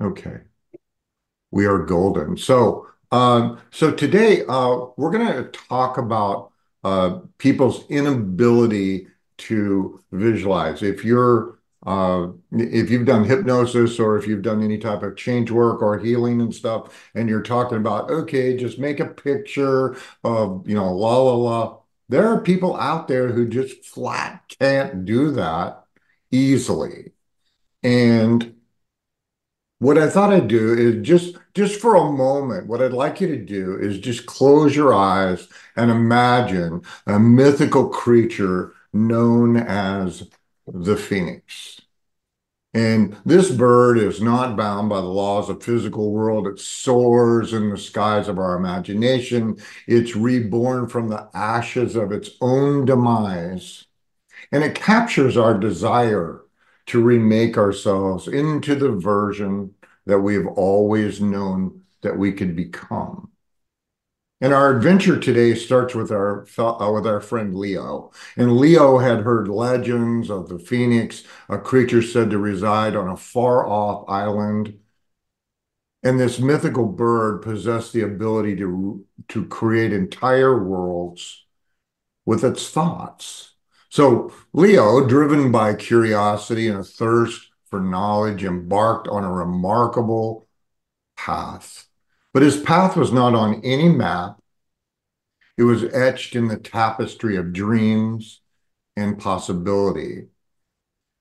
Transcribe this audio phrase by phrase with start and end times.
[0.00, 0.40] Okay.
[1.50, 2.36] We are golden.
[2.36, 6.52] So, um, so today, uh, we're going to talk about
[6.84, 10.82] uh, people's inability to visualize.
[10.82, 15.52] If you're uh, if you've done hypnosis or if you've done any type of change
[15.52, 20.68] work or healing and stuff, and you're talking about, okay, just make a picture of,
[20.68, 21.78] you know, la la la.
[22.08, 25.84] There are people out there who just flat can't do that
[26.32, 27.12] easily.
[27.84, 28.55] And
[29.78, 33.28] what I thought I'd do is just just for a moment, what I'd like you
[33.28, 40.28] to do is just close your eyes and imagine a mythical creature known as
[40.66, 41.80] the phoenix.
[42.74, 46.46] And this bird is not bound by the laws of physical world.
[46.46, 49.56] It soars in the skies of our imagination.
[49.86, 53.86] It's reborn from the ashes of its own demise.
[54.52, 56.42] And it captures our desire
[56.86, 59.74] to remake ourselves into the version
[60.06, 63.30] that we have always known that we could become.
[64.40, 68.12] And our adventure today starts with our uh, with our friend Leo.
[68.36, 73.16] And Leo had heard legends of the phoenix, a creature said to reside on a
[73.16, 74.78] far off island.
[76.02, 81.46] And this mythical bird possessed the ability to, to create entire worlds
[82.26, 83.55] with its thoughts.
[83.88, 90.46] So Leo, driven by curiosity and a thirst for knowledge, embarked on a remarkable
[91.16, 91.86] path.
[92.32, 94.38] But his path was not on any map.
[95.56, 98.42] It was etched in the tapestry of dreams
[98.96, 100.26] and possibility.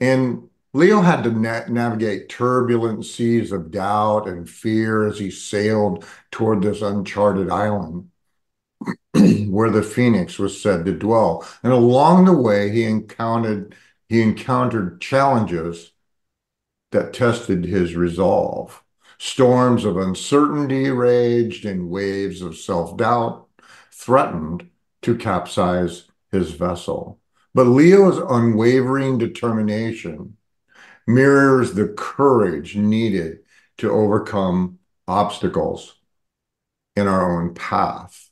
[0.00, 6.04] And Leo had to na- navigate turbulent seas of doubt and fear as he sailed
[6.30, 8.10] toward this uncharted island.
[9.48, 11.46] where the phoenix was said to dwell.
[11.62, 13.74] And along the way, he encountered
[14.08, 15.92] he encountered challenges
[16.92, 18.82] that tested his resolve.
[19.18, 23.48] Storms of uncertainty raged, and waves of self-doubt
[23.92, 24.70] threatened
[25.02, 27.18] to capsize his vessel.
[27.54, 30.36] But Leo's unwavering determination
[31.06, 33.38] mirrors the courage needed
[33.78, 34.78] to overcome
[35.08, 35.96] obstacles
[36.94, 38.25] in our own path.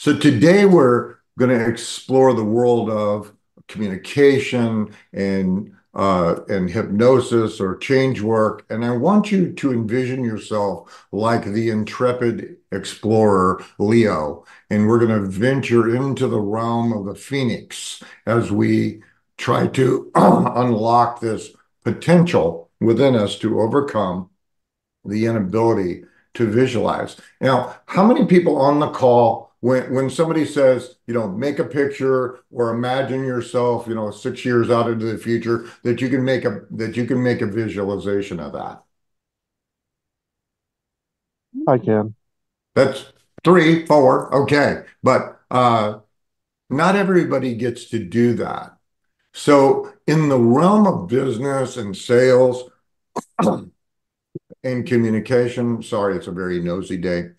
[0.00, 3.34] So today we're going to explore the world of
[3.68, 8.64] communication and uh, and hypnosis or change work.
[8.70, 14.46] And I want you to envision yourself like the intrepid explorer Leo.
[14.70, 19.02] And we're going to venture into the realm of the phoenix as we
[19.36, 21.50] try to unlock this
[21.84, 24.30] potential within us to overcome
[25.04, 27.20] the inability to visualize.
[27.42, 29.49] Now, how many people on the call?
[29.60, 34.44] When when somebody says, you know, make a picture or imagine yourself, you know, six
[34.44, 37.46] years out into the future, that you can make a that you can make a
[37.46, 38.82] visualization of that.
[41.66, 42.14] I can.
[42.74, 43.12] That's
[43.44, 44.84] three, four, okay.
[45.02, 45.98] But uh
[46.70, 48.76] not everybody gets to do that.
[49.32, 52.70] So in the realm of business and sales
[54.62, 57.30] and communication, sorry, it's a very nosy day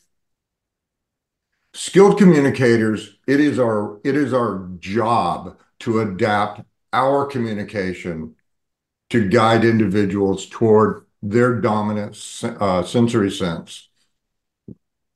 [1.81, 6.61] skilled communicators it is our job to adapt
[6.93, 8.35] our communication
[9.09, 13.89] to guide individuals toward their dominant uh, sensory sense.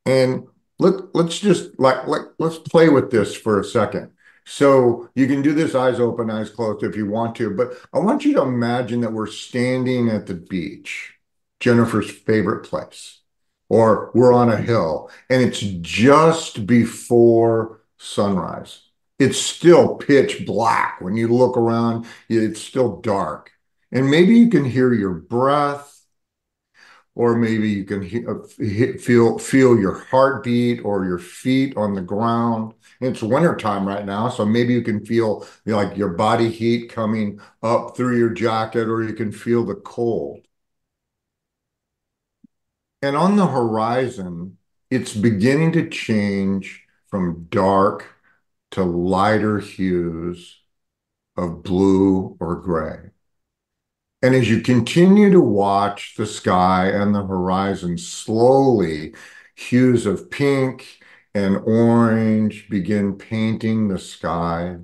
[0.07, 0.47] And
[0.79, 1.99] let let's just like
[2.39, 4.11] let's play with this for a second.
[4.45, 7.99] So you can do this eyes open eyes closed if you want to but i
[7.99, 11.15] want you to imagine that we're standing at the beach
[11.59, 13.21] jennifer's favorite place
[13.69, 18.81] or we're on a hill and it's just before sunrise.
[19.19, 20.99] It's still pitch black.
[21.01, 23.51] When you look around, it's still dark.
[23.91, 26.05] And maybe you can hear your breath,
[27.15, 32.01] or maybe you can uh, he- feel feel your heartbeat or your feet on the
[32.01, 32.73] ground.
[32.99, 36.89] It's wintertime right now, so maybe you can feel you know, like your body heat
[36.89, 40.41] coming up through your jacket, or you can feel the cold.
[43.05, 44.57] And on the horizon,
[44.89, 48.15] it's beginning to change from dark
[48.71, 50.61] to lighter hues
[51.37, 53.11] of blue or gray.
[54.23, 59.13] And as you continue to watch the sky and the horizon slowly,
[59.53, 60.99] hues of pink
[61.35, 64.77] and orange begin painting the sky.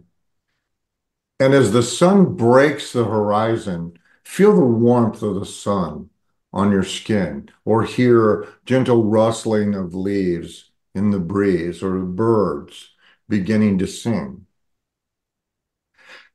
[1.40, 6.12] And as the sun breaks the horizon, feel the warmth of the sun
[6.54, 12.90] on your skin, or hear gentle rustling of leaves in the breeze, or birds
[13.30, 14.46] beginning to sing.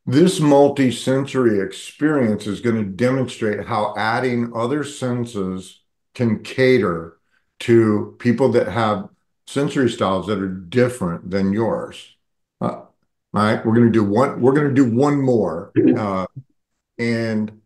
[0.07, 5.81] This multi-sensory experience is going to demonstrate how adding other senses
[6.15, 7.19] can cater
[7.61, 9.09] to people that have
[9.47, 12.17] sensory styles that are different than yours.
[12.61, 12.89] Uh, all
[13.35, 14.41] right, we're going to do one.
[14.41, 16.27] We're going to do one more, uh,
[16.99, 17.61] and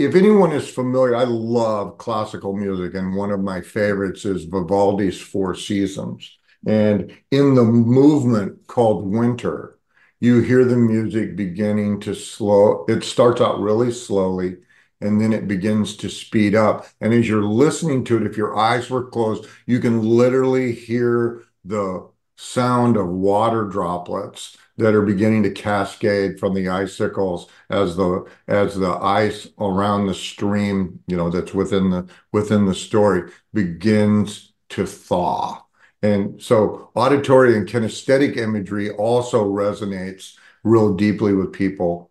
[0.00, 5.20] if anyone is familiar, I love classical music, and one of my favorites is Vivaldi's
[5.20, 6.38] Four Seasons.
[6.66, 9.78] And in the movement called Winter,
[10.18, 12.84] you hear the music beginning to slow.
[12.88, 14.56] It starts out really slowly
[15.02, 16.86] and then it begins to speed up.
[17.00, 21.42] And as you're listening to it, if your eyes were closed, you can literally hear
[21.64, 28.24] the sound of water droplets that are beginning to cascade from the icicles as the
[28.48, 34.54] as the ice around the stream you know that's within the within the story begins
[34.70, 35.62] to thaw.
[36.02, 42.10] And so auditory and kinesthetic imagery also resonates real deeply with people.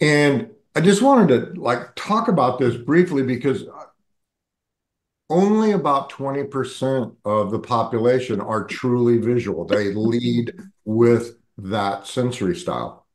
[0.00, 3.64] And i just wanted to like talk about this briefly because
[5.32, 9.64] only about 20% of the population are truly visual.
[9.64, 10.52] They lead
[10.84, 13.06] with that sensory style.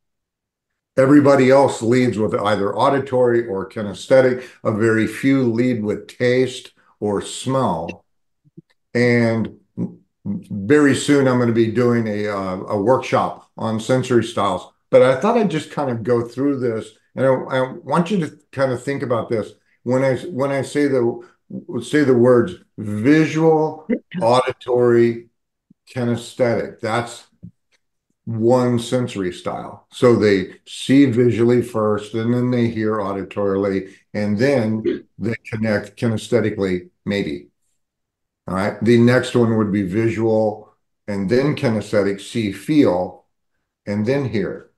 [0.97, 4.43] Everybody else leads with either auditory or kinesthetic.
[4.63, 8.03] A very few lead with taste or smell.
[8.95, 9.57] And
[10.25, 14.71] very soon I'm going to be doing a, uh, a workshop on sensory styles.
[14.89, 16.89] But I thought I'd just kind of go through this.
[17.15, 19.51] And I, I want you to kind of think about this.
[19.83, 21.21] When I, when I say the
[21.81, 23.87] say the words visual,
[24.21, 25.29] auditory,
[25.89, 26.79] kinesthetic.
[26.79, 27.27] That's
[28.25, 29.87] one sensory style.
[29.91, 36.89] So they see visually first, and then they hear auditorily, and then they connect kinesthetically,
[37.05, 37.47] maybe.
[38.47, 38.83] All right.
[38.83, 40.73] The next one would be visual,
[41.07, 43.25] and then kinesthetic, see, feel,
[43.85, 44.71] and then hear.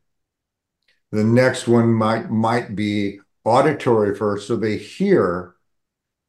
[1.11, 5.55] The next one might might be auditory first, so they hear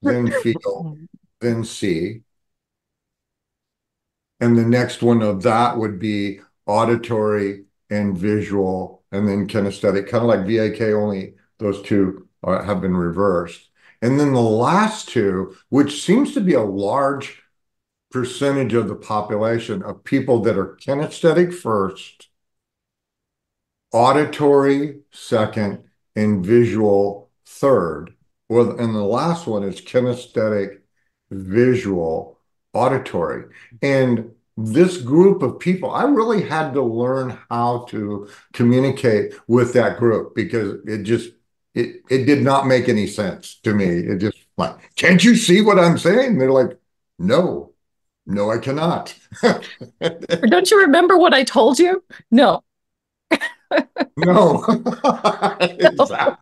[0.02, 0.96] then feel,
[1.40, 2.22] then see.
[4.40, 10.22] And the next one of that would be auditory and visual, and then kinesthetic, kind
[10.22, 13.68] of like VAK, only those two are, have been reversed.
[14.02, 17.42] And then the last two, which seems to be a large
[18.10, 22.28] percentage of the population of people that are kinesthetic first,
[23.92, 25.84] auditory second,
[26.16, 28.14] and visual third,
[28.50, 30.80] and the last one is kinesthetic,
[31.30, 32.38] visual,
[32.72, 33.44] auditory.
[33.82, 39.98] And this group of people, I really had to learn how to communicate with that
[39.98, 41.30] group because it just
[41.74, 43.86] it it did not make any sense to me.
[43.86, 46.38] It just like, can't you see what I'm saying?
[46.38, 46.78] they're like,
[47.18, 47.72] no,
[48.26, 49.14] no, I cannot.
[50.00, 52.02] Don't you remember what I told you?
[52.30, 52.64] No.
[54.16, 54.64] no.
[55.60, 56.36] exactly.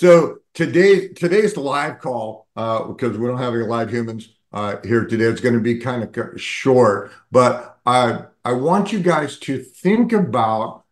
[0.00, 5.04] So today, today's live call, uh, because we don't have any live humans uh, here
[5.04, 9.58] today, it's going to be kind of short, but I I want you guys to
[9.58, 10.84] think about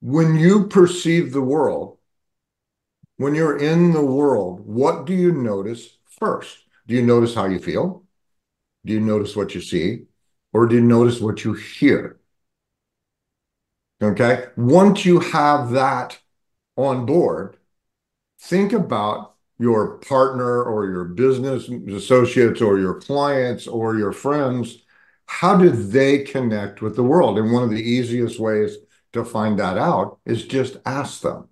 [0.00, 1.98] when you perceive the world,
[3.16, 6.58] when you're in the world, what do you notice first?
[6.88, 8.02] Do you notice how you feel?
[8.86, 10.06] Do you notice what you see?
[10.52, 12.18] Or do you notice what you hear?
[14.02, 14.46] Okay.
[14.56, 16.18] Once you have that
[16.76, 17.54] on board,
[18.40, 24.78] think about your partner or your business associates or your clients or your friends.
[25.26, 27.38] How do they connect with the world?
[27.38, 28.76] And one of the easiest ways
[29.12, 31.48] to find that out is just ask them.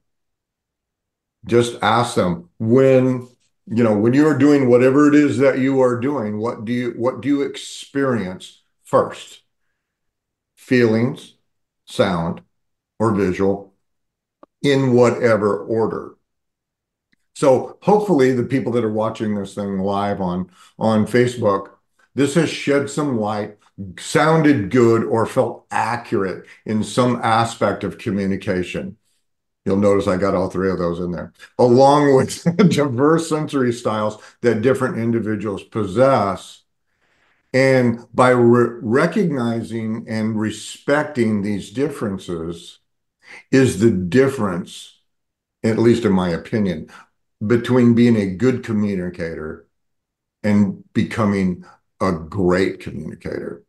[1.45, 3.28] Just ask them when
[3.69, 6.73] you know when you are doing whatever it is that you are doing what do
[6.73, 9.43] you what do you experience first
[10.57, 11.35] feelings
[11.85, 12.40] sound
[12.99, 13.75] or visual
[14.62, 16.15] in whatever order
[17.37, 21.69] so hopefully the people that are watching this thing live on on Facebook,
[22.14, 23.59] this has shed some light,
[23.99, 28.97] sounded good, or felt accurate in some aspect of communication.
[29.66, 34.16] You'll notice I got all three of those in there, along with diverse sensory styles
[34.40, 36.62] that different individuals possess.
[37.52, 42.78] And by re recognizing and respecting these differences
[43.50, 45.00] is the difference,
[45.62, 46.88] at least in my opinion,
[47.45, 49.66] between being a good communicator
[50.43, 51.64] and becoming
[52.00, 53.64] a great communicator.